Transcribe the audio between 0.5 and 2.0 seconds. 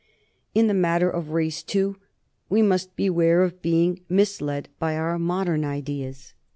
In the matter of race, too,